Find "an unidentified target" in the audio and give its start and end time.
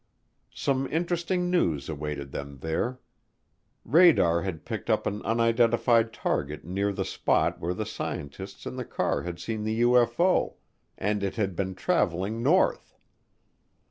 5.05-6.65